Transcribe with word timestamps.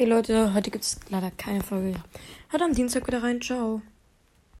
Okay, 0.00 0.08
Leute, 0.08 0.54
heute 0.54 0.70
gibt 0.70 0.84
es 0.84 0.98
leider 1.10 1.30
keine 1.30 1.62
Folge. 1.62 1.94
Hört 2.48 2.62
am 2.62 2.72
Dienstag 2.72 3.06
wieder 3.06 3.22
rein. 3.22 3.42
Ciao. 3.42 3.82